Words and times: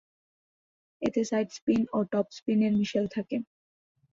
এতে 1.01 1.21
side 1.29 1.47
spin 1.57 1.81
ও 1.93 1.99
top 2.11 2.27
স্পিনের 2.37 2.73
মিশেল 2.79 3.05
থাকে। 3.15 3.37